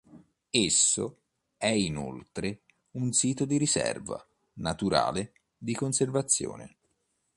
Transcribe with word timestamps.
Esso 0.49 1.19
è 1.57 1.67
inoltre 1.67 2.61
un 2.93 3.11
sito 3.13 3.45
di 3.45 3.57
Riserva 3.57 4.27
Naturale 4.53 5.33
di 5.55 5.75
Conservazione.. 5.75 6.77